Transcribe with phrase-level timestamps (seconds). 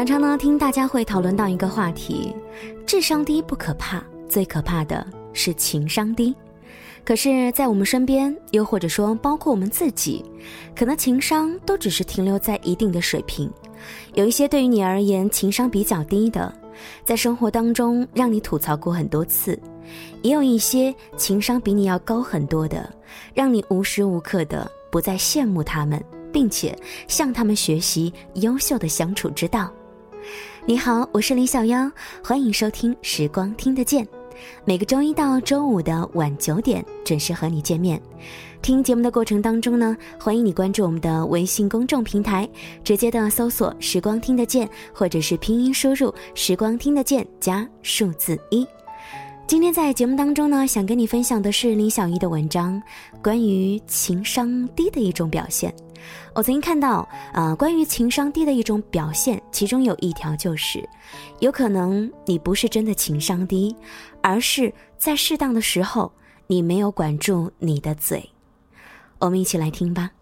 [0.00, 2.34] 常常呢，听大家会讨论到一个话题：
[2.86, 6.34] 智商低不可怕，最可怕的是情商低。
[7.04, 10.24] 可是，在我们身边，又或者说包括我们自己，
[10.74, 13.52] 可能情商都只是停留在一定的水平。
[14.14, 16.50] 有一些对于你而言情商比较低的，
[17.04, 19.54] 在生活当中让你吐槽过很多次；
[20.22, 22.90] 也有一些情商比你要高很多的，
[23.34, 26.74] 让你无时无刻的不再羡慕他们，并且
[27.06, 29.70] 向他们学习优秀的相处之道。
[30.66, 31.90] 你好，我是李小妖，
[32.22, 34.04] 欢迎收听《时光听得见》，
[34.64, 38.00] 每个周一到周五的晚九点准时和你见面。
[38.62, 42.48] 听节目的过程当中呢，欢迎你关注我们的微信公众平台，
[42.84, 48.66] 直接的搜索“时光听得见”或者是拼音输入“时光听得见”加数字一。
[49.50, 52.80] 今天在节目当中呢，想跟你分享的是林小一的文章，
[53.20, 55.74] 关于情商低的一种表现。
[56.36, 60.88] 我曾经看到，啊，关于情商低的一种表现，其中有一条就是，
[61.40, 63.74] 有可能你不是真的情商低，
[64.22, 66.12] 而是在适当的时候，
[66.46, 68.24] 你没有管住你的嘴。
[69.18, 70.12] 我们一起来听吧。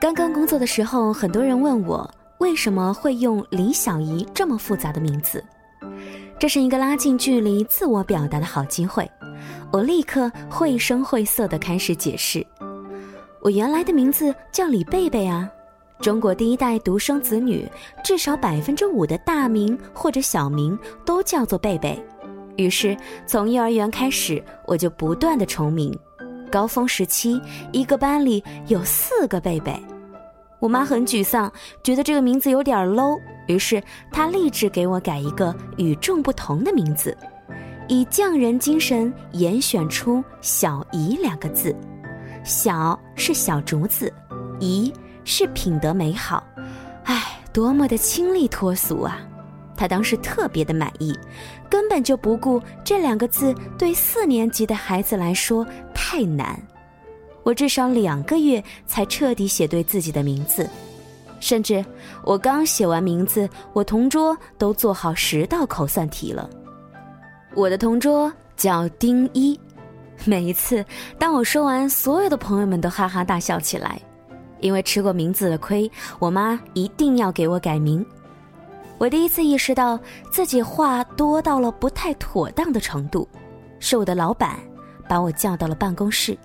[0.00, 2.08] 刚刚工作的时候，很多人问我。
[2.38, 5.44] 为什么会用李小姨这么复杂的名字？
[6.38, 9.10] 这是一个拉近距离、自我表达的好机会。
[9.72, 12.46] 我立刻绘声绘色地开始解释：
[13.42, 15.50] 我原来的名字叫李贝贝啊，
[16.00, 17.68] 中国第一代独生子女，
[18.04, 22.00] 至少百分之五的大名或者小名都叫做贝贝。
[22.56, 25.96] 于是从幼儿园开始，我就不断的重名。
[26.50, 27.40] 高峰时期，
[27.72, 29.76] 一个班里有四个贝贝。
[30.60, 37.16] 我妈很沮丧，觉得这个名字有点 low，于是她立志给我改一个与众不同的名字，
[37.86, 41.74] 以匠人精神严选出“小姨”两个字。
[42.44, 44.12] 小是小竹子，
[44.58, 44.92] 姨
[45.24, 46.42] 是品德美好。
[47.04, 49.18] 唉，多么的清丽脱俗啊！
[49.76, 51.16] 她当时特别的满意，
[51.70, 56.60] 根本就不顾这两个字对四年级的孩子来说太难。
[57.48, 60.68] 我至少两个月才彻底写对自己的名字，
[61.40, 61.82] 甚至
[62.22, 66.46] 我刚写完名字，我同桌都做好十道口算题了。
[67.54, 69.58] 我的同桌叫丁一，
[70.26, 70.84] 每一次
[71.18, 73.98] 当我说完，所有的朋友们都哈哈大笑起来，
[74.60, 78.04] 因为吃过名字的亏，我妈一定要给我改名。
[78.98, 79.98] 我第一次意识到
[80.30, 83.26] 自己话多到了不太妥当的程度，
[83.80, 84.58] 是我的老板
[85.08, 86.36] 把我叫到了办公室。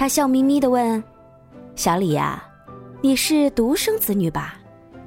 [0.00, 1.04] 他笑眯眯地问
[1.76, 2.42] ：“小李呀，
[3.02, 4.58] 你是独生子女吧？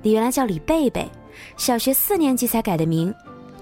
[0.03, 1.09] 你原来叫李贝贝，
[1.57, 3.11] 小学四年级才改的名。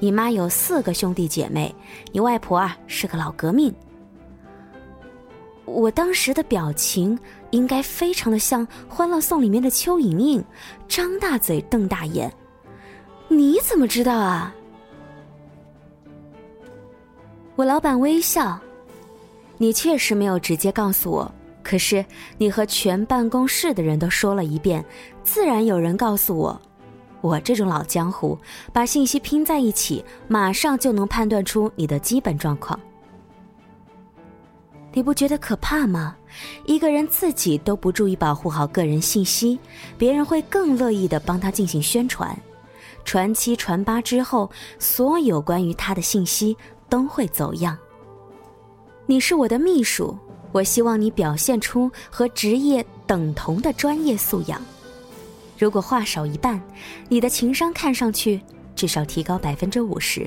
[0.01, 1.73] 你妈有四个兄弟姐妹，
[2.11, 3.73] 你外婆啊是个老革命。”
[5.63, 7.17] 我当时的表情
[7.51, 10.43] 应该非常的像《欢乐颂》里面的邱莹莹，
[10.85, 12.29] 张大嘴瞪大眼。
[13.29, 14.53] 你怎么知道啊？
[17.55, 18.59] 我老板微笑。
[19.61, 22.03] 你确实没有直接告诉我，可是
[22.39, 24.83] 你和全办公室的人都说了一遍，
[25.23, 26.59] 自然有人告诉我。
[27.22, 28.35] 我这种老江湖，
[28.73, 32.79] 把信息拼在一起，马上就能判断出你的基本状况。
[34.94, 36.16] 你不觉得可怕吗？
[36.66, 39.59] 一个人自己都不注意保护好个人信息，
[39.95, 42.35] 别人会更乐意的帮他进行宣传，
[43.05, 44.49] 传七传八之后，
[44.79, 46.57] 所有关于他的信息
[46.89, 47.78] 都会走样。
[49.11, 50.17] 你是我的秘书，
[50.53, 54.61] 我希望你表现出和职业等同的专业素养。
[55.59, 56.61] 如果话少一半，
[57.09, 58.39] 你的情商看上去
[58.73, 60.25] 至少提高百分之五十。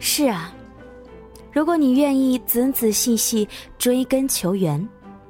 [0.00, 0.52] 是啊，
[1.52, 3.48] 如果你愿意仔仔细细
[3.78, 4.84] 追根求源，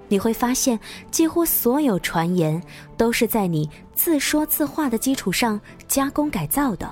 [0.09, 2.59] 你会发现几乎所有传言
[2.97, 6.91] 都是在你自说自话的基础上加工改造的。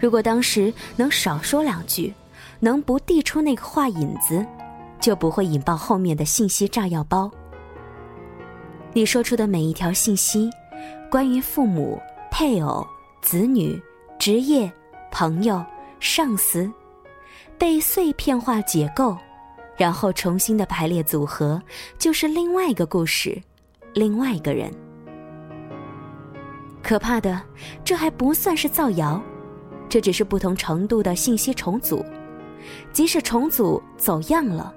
[0.00, 2.12] 如果当时能少说两句。
[2.60, 4.44] 能不递出那个话引子，
[5.00, 7.30] 就不会引爆后面的信息炸药包。
[8.92, 10.50] 你说出的每一条信息，
[11.10, 12.86] 关于父母、配偶、
[13.20, 13.80] 子女、
[14.18, 14.72] 职业、
[15.10, 15.64] 朋友、
[15.98, 16.70] 上司，
[17.58, 19.16] 被碎片化解构，
[19.76, 21.60] 然后重新的排列组合，
[21.98, 23.40] 就是另外一个故事，
[23.94, 24.72] 另外一个人。
[26.82, 27.40] 可怕的，
[27.82, 29.20] 这还不算是造谣，
[29.88, 32.04] 这只是不同程度的信息重组。
[32.92, 34.74] 即使重组走样了，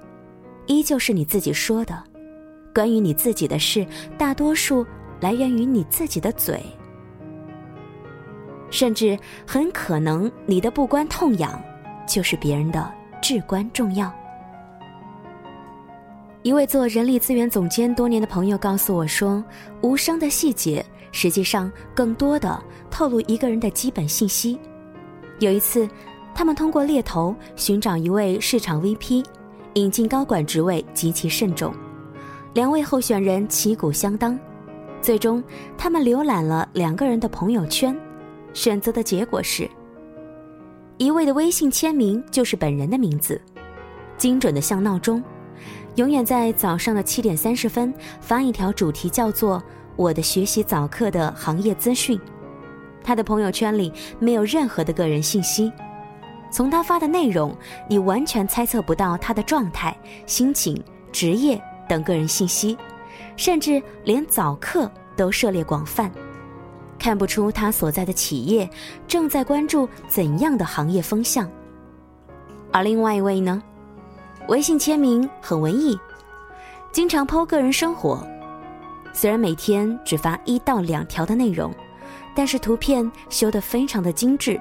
[0.66, 2.04] 依旧是你自己说的。
[2.74, 3.86] 关于你自己的事，
[4.18, 4.86] 大多数
[5.20, 6.62] 来源于你自己的嘴，
[8.70, 9.18] 甚至
[9.48, 11.60] 很可能你的不关痛痒，
[12.08, 14.14] 就是别人的至关重要。
[16.44, 19.44] 一位做人力资源总监多年的朋友告诉我说，
[19.82, 24.58] 无声的细节实际上更多的透露一个人的基本信息。
[25.40, 25.90] 有一次，
[26.38, 29.26] 他们通过猎头寻找一位市场 VP，
[29.74, 31.74] 引进高管职位极其慎重，
[32.54, 34.38] 两位候选人旗鼓相当。
[35.02, 35.44] 最终，
[35.76, 38.00] 他们浏览了两个人的朋友圈，
[38.54, 39.68] 选择的结果是：
[41.00, 43.42] 一位的微信签名就是本人的名字，
[44.16, 45.24] 精准的像闹钟。
[45.96, 47.92] 永远在早上的七点三十分
[48.22, 49.60] 发一条主题叫做
[49.98, 52.20] “我的学习早课”的行业资讯。
[53.04, 55.72] 他的朋友圈里没有任何的个人信息，
[56.58, 57.56] 从他发的内容，
[57.88, 59.96] 你完全猜测不到他的状态、
[60.26, 62.76] 心情、职业等个人信息，
[63.36, 66.12] 甚至连早课都涉猎广泛，
[66.98, 68.68] 看不出他所在的企业
[69.08, 71.48] 正在关注怎样的行业风向。
[72.72, 73.62] 而另外一位呢？
[74.48, 75.96] 微信签名很文艺，
[76.92, 78.28] 经常剖个人生活。
[79.14, 81.72] 虽然每天只发一到两条的内容，
[82.34, 84.60] 但是图片修得非常的精致。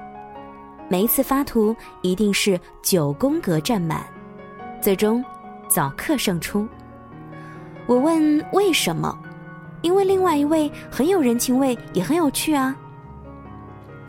[0.89, 4.05] 每一次发图一定是九宫格占满，
[4.81, 5.23] 最终
[5.67, 6.65] 早课胜出。
[7.85, 9.17] 我问为什么？
[9.81, 12.73] 因为另外一位很有人情味，也很有趣啊。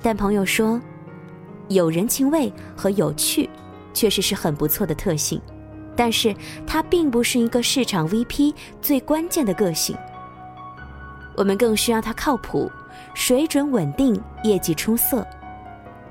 [0.00, 0.80] 但朋友说，
[1.68, 3.50] 有人情味和有趣，
[3.92, 5.40] 确实是很不错的特性。
[5.96, 6.32] 但是
[6.64, 9.96] 它并不是一个市场 VP 最关键的个性。
[11.36, 12.70] 我们更需要它靠谱、
[13.14, 15.26] 水准稳定、业绩出色。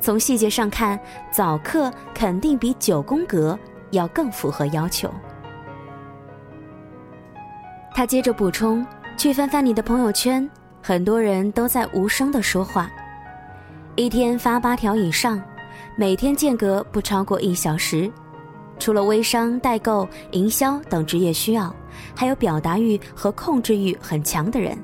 [0.07, 0.97] 从细节上看，
[1.29, 3.59] 早课肯定比九宫格
[3.91, 5.13] 要更符合要求。
[7.93, 8.87] 他接着补充：
[9.17, 10.49] 去翻翻你的朋友圈，
[10.81, 12.89] 很多人都在无声的说话，
[13.97, 15.43] 一天发八条以上，
[15.97, 18.09] 每天间隔不超过一小时。
[18.79, 21.75] 除了微商、代购、营销等职业需要，
[22.15, 24.81] 还有表达欲和控制欲很强的人，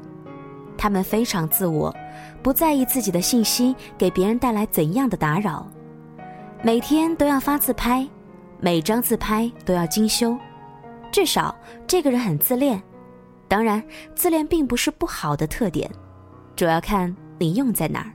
[0.77, 1.95] 他们非常自我，
[2.44, 5.66] 不在意自己的信息给别人带来怎样的打扰，
[6.62, 8.06] 每天都要发自拍，
[8.60, 10.38] 每张自拍都要精修，
[11.10, 11.56] 至少
[11.88, 12.84] 这个人很自恋。
[13.48, 13.81] 当然，
[14.13, 15.90] 自恋并不是不好的特点，
[16.54, 18.12] 主要看你用在哪儿。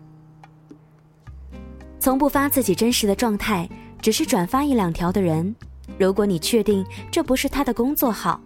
[1.98, 3.66] 从不发自己真实的状态，
[4.02, 5.56] 只是转发一两条的人。
[5.98, 8.38] 如果你确定这不是他的工作号，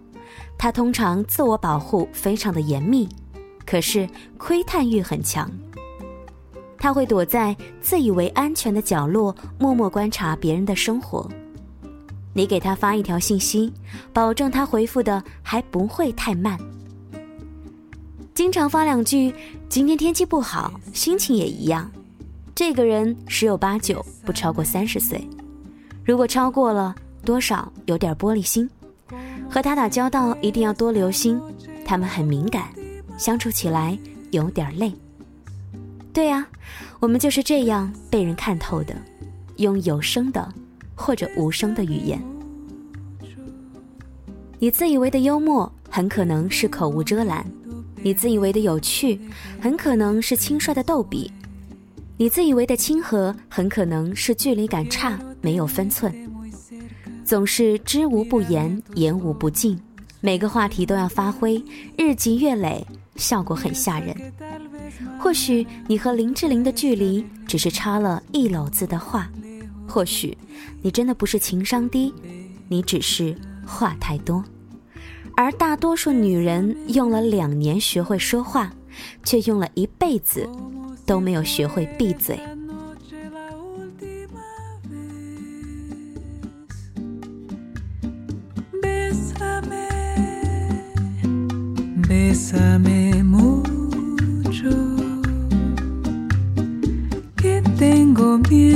[0.57, 3.09] 他通常自我保护非常的严密，
[3.65, 4.07] 可是
[4.37, 5.51] 窥探欲很强。
[6.83, 11.25] 他会躲在自以为安全的角落，默默观察别人的生活。
[12.33, 13.71] 你给他发一条信息，
[14.11, 16.59] 保证他回复的还不会太慢。
[18.33, 19.33] 经常发两句
[19.69, 21.89] “今天天气不好，心情也一样”，
[22.53, 25.25] 这个人十有八九不超过三十岁，
[26.03, 26.93] 如果超过了。
[27.23, 28.69] 多少有点玻璃心，
[29.49, 31.41] 和他打交道一定要多留心，
[31.85, 32.65] 他们很敏感，
[33.17, 33.97] 相处起来
[34.31, 34.91] 有点累。
[36.13, 36.47] 对呀，
[36.99, 38.95] 我们就是这样被人看透的，
[39.57, 40.47] 用有声的
[40.93, 42.21] 或者无声的语言。
[44.59, 47.43] 你自以为的幽默，很可能是口无遮拦；
[48.03, 49.19] 你自以为的有趣，
[49.59, 51.29] 很可能是轻率的逗比；
[52.15, 56.13] 你自以为的亲和，很可能是距离感差，没有分寸。
[57.25, 59.77] 总是知无不言，言无不尽，
[60.21, 61.61] 每个话题都要发挥，
[61.97, 64.15] 日积月累，效果很吓人。
[65.19, 69.29] 或许你和林志玲的距离只是差了一篓子的话，
[69.87, 70.37] 或许
[70.81, 72.13] 你真的不是情商低，
[72.67, 73.35] 你只是
[73.65, 74.43] 话太多。
[75.35, 78.71] 而大多数女人用了两年学会说话，
[79.23, 80.47] 却用了一辈子
[81.05, 82.39] 都没有学会闭嘴。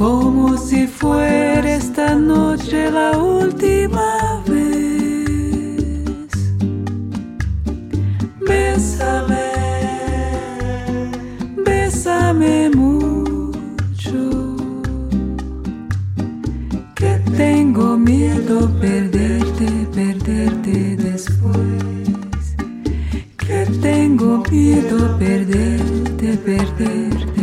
[0.00, 6.30] como si fuera esta noche la última vez.
[8.48, 9.52] Bésame,
[11.66, 14.56] bésame mucho,
[16.94, 22.56] que tengo miedo perderte, perderte después.
[23.36, 27.39] Que tengo miedo perderte, perderte